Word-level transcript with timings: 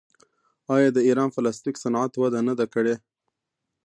آیا 0.75 0.89
د 0.93 0.97
ایران 1.07 1.29
پلاستیک 1.35 1.75
صنعت 1.83 2.11
وده 2.17 2.39
نه 2.47 2.53
ده 2.59 2.65
کړې؟ 2.73 2.95